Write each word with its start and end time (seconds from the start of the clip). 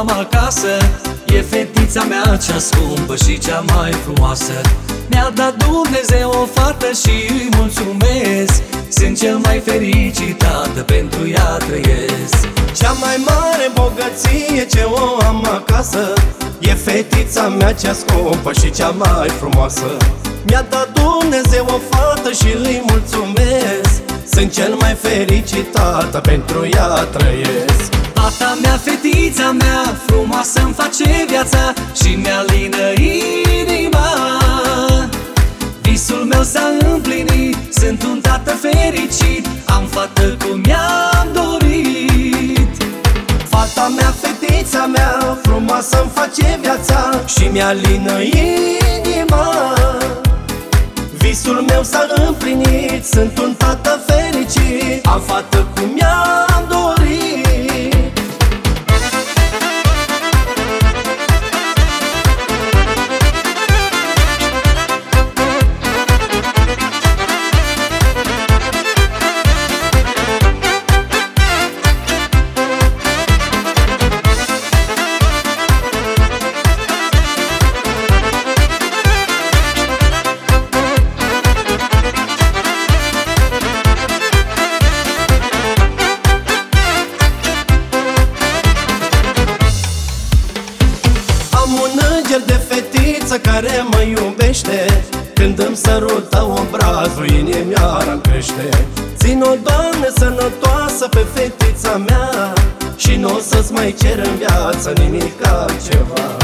am 0.00 0.08
acasă. 0.08 0.76
E 1.26 1.40
fetița 1.40 2.02
mea 2.02 2.36
cea 2.36 2.58
scumpă 2.58 3.16
și 3.16 3.38
cea 3.38 3.64
mai 3.74 3.92
frumoasă. 3.92 4.52
Mi-a 5.10 5.30
dat 5.34 5.54
Dumnezeu 5.56 6.30
o 6.30 6.44
fată 6.54 6.86
și 7.02 7.14
îi 7.28 7.48
mulțumesc. 7.56 8.62
Sunt 8.88 9.18
cel 9.18 9.36
mai 9.36 9.58
fericit 9.64 10.38
tată, 10.38 10.80
pentru 10.82 11.28
ea 11.28 11.56
trăiesc. 11.56 12.48
Cea 12.72 12.92
mai 12.92 13.16
mare 13.26 13.70
bogăție 13.74 14.66
ce 14.70 14.82
o 14.84 15.24
am 15.26 15.48
acasă. 15.54 16.12
E 16.58 16.74
fetița 16.74 17.48
mea 17.48 17.72
cea 17.72 17.92
scumpă 17.92 18.52
și 18.52 18.70
cea 18.70 18.90
mai 18.90 19.28
frumoasă. 19.28 19.96
Mi-a 20.46 20.66
dat 20.70 20.88
Dumnezeu 20.92 21.64
o 21.68 21.78
fată 21.90 22.30
și 22.32 22.56
îi 22.62 22.82
mulțumesc. 22.88 24.00
Sunt 24.32 24.52
cel 24.52 24.74
mai 24.80 24.94
fericit 24.94 25.72
tată, 25.72 26.18
pentru 26.18 26.68
ea 26.74 26.88
trăiesc 26.88 27.99
Fata 28.20 28.58
mea, 28.62 28.76
fetița 28.76 29.50
mea, 29.50 29.94
frumoasă 30.06 30.60
îmi 30.64 30.72
face 30.72 31.24
viața 31.28 31.72
Și 32.02 32.14
mi-alină 32.14 32.92
inima. 33.60 34.08
Visul 35.82 36.24
meu 36.24 36.42
s-a 36.42 36.72
împlinit, 36.92 37.56
sunt 37.70 38.02
un 38.02 38.20
tată 38.20 38.50
fericit 38.50 39.46
Am 39.64 39.84
fată 39.90 40.36
cum 40.44 40.60
mi-am 40.60 41.28
dorit. 41.32 42.82
Fata 43.48 43.92
mea, 43.96 44.14
fetița 44.20 44.86
mea, 44.86 45.38
frumoasă 45.42 46.00
îmi 46.02 46.10
face 46.14 46.58
viața 46.60 47.10
Și 47.26 47.48
mi-alină 47.52 48.20
inima. 48.20 49.74
Visul 51.18 51.64
meu 51.68 51.82
s-a 51.82 52.06
împlinit, 52.26 53.04
sunt 53.04 53.38
un 53.38 53.54
tată 53.54 54.00
fericit 54.06 55.06
Am 55.06 55.20
fată 55.26 55.66
cum 55.74 55.90
mi-am 55.94 56.49
un 92.30 92.36
înger 92.36 92.56
de 92.56 92.74
fetiță 92.74 93.38
care 93.38 93.84
mă 93.90 94.00
iubește. 94.02 95.04
Când 95.34 95.58
îmi 95.58 95.76
sărută 95.76 96.46
obrazul, 96.60 97.28
inimioara 97.28 98.12
îmi 98.12 98.20
crește. 98.20 98.68
Țin-o, 99.16 99.54
Doamne, 99.62 100.08
sănătoasă 100.16 101.08
pe 101.08 101.26
fetița 101.34 101.96
mea 101.96 102.52
Și 102.96 103.16
nu 103.16 103.34
o 103.34 103.38
să-ți 103.38 103.72
mai 103.72 103.94
cer 104.00 104.18
în 104.18 104.36
viață 104.36 104.92
nimic 105.02 105.46
altceva. 105.46 106.36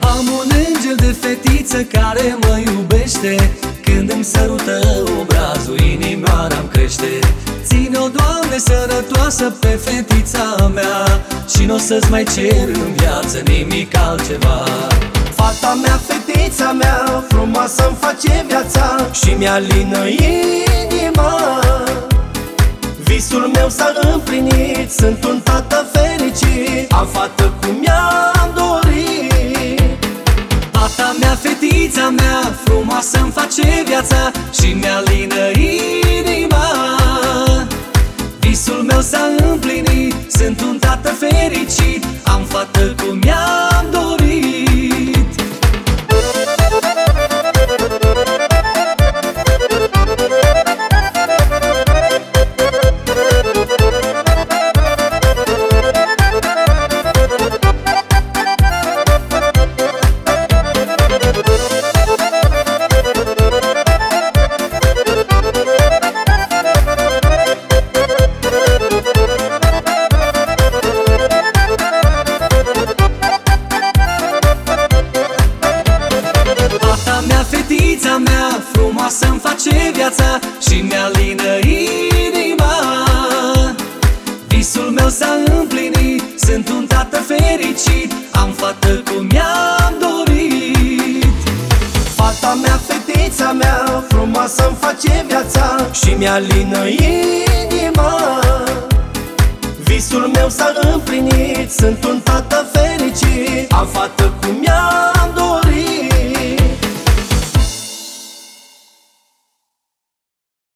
Am 0.00 0.26
un 0.40 0.48
îngel 0.66 0.96
de 0.96 1.16
fetiță 1.20 1.82
care 1.82 2.36
mă 2.40 2.60
iubește. 2.64 3.50
Când 3.82 4.10
îmi 4.10 4.24
sărută 4.24 4.80
obrazul, 5.20 5.78
inimioara 5.80 6.56
îmi 6.60 6.68
crește. 6.72 7.18
Ține-o, 7.64 8.08
Doamne, 8.08 8.58
sănătoasă 8.58 9.56
pe 9.60 9.78
fetița 9.84 10.70
mea 10.74 11.24
Și 11.56 11.64
nu 11.64 11.74
o 11.74 11.78
să-ți 11.78 12.10
mai 12.10 12.24
cer 12.34 12.68
în 12.68 12.92
viață 12.96 13.38
nimic 13.44 13.96
altceva 13.96 14.62
Fata 15.44 15.74
mea, 15.74 16.00
fetița 16.06 16.72
mea, 16.72 17.24
frumoasă 17.28 17.86
îmi 17.86 17.96
face 18.00 18.44
viața 18.46 18.96
Și 19.12 19.34
mi-alină 19.38 20.06
inima. 20.06 21.60
Visul 23.02 23.50
meu 23.54 23.68
s-a 23.68 23.92
împlinit, 24.12 24.90
sunt 24.90 25.24
un 25.24 25.40
tată 25.40 25.86
fericit 25.92 26.92
Am 26.92 27.06
fată 27.06 27.52
cum 27.60 27.76
mi-am 27.80 28.50
dorit. 28.54 30.06
Fata 30.72 31.14
mea, 31.20 31.34
fetița 31.42 32.08
mea, 32.08 32.52
frumoasă 32.64 33.18
îmi 33.22 33.30
face 33.30 33.82
viața 33.86 34.30
Și 34.60 34.72
mi-alină 34.72 35.50
inima. 36.18 36.66
Visul 38.38 38.84
meu 38.88 39.00
s-a 39.00 39.28
împlinit, 39.50 40.14
sunt 40.28 40.60
un 40.60 40.78
tată 40.78 41.08
fericit 41.08 42.04
Am 42.22 42.42
fată 42.48 42.94
cum 43.02 43.18
mi-am 43.22 43.73
frumoasă 78.94 79.26
îmi 79.30 79.38
face 79.38 79.90
viața 79.94 80.38
Și 80.68 80.80
mi-alină 80.80 81.58
inima. 82.26 82.74
Visul 84.46 84.90
meu 84.90 85.08
s-a 85.08 85.36
împlinit, 85.58 86.22
sunt 86.36 86.68
un 86.68 86.86
tată 86.86 87.16
fericit 87.16 88.12
Am 88.30 88.50
fată 88.50 88.88
cum 88.88 89.26
mi-am 89.30 89.94
dorit. 90.00 91.26
Fata 92.14 92.58
mea, 92.62 92.80
fetița 92.86 93.52
mea, 93.52 94.04
frumoasă 94.08 94.66
îmi 94.66 94.76
face 94.80 95.24
viața 95.26 95.76
Și 95.92 96.14
mi-alină 96.18 96.86
inima. 96.86 98.40
Visul 99.84 100.30
meu 100.34 100.48
s-a 100.48 100.72
împlinit, 100.92 101.70
sunt 101.70 102.04
un 102.04 102.20
tată 102.20 102.54
fericit 102.72 102.83